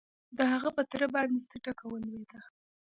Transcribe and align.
د 0.37 0.39
هغه 0.53 0.69
په 0.77 0.81
تره 0.89 1.07
باندې 1.15 1.39
څه 1.47 1.55
ټکه 1.63 1.85
ولوېده؟ 1.87 2.39